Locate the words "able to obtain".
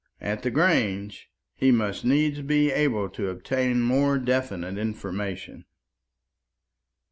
2.71-3.83